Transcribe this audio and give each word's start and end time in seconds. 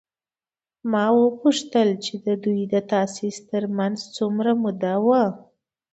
ما 0.91 1.05
وپوښتل 1.21 1.89
چې 2.03 2.13
د 2.25 2.27
دوی 2.43 2.61
د 2.73 2.75
تاسیس 2.91 3.37
تر 3.51 3.63
منځ 3.77 3.97
څومره 4.15 4.51
موده 4.63 4.95
وه؟ 5.05 5.23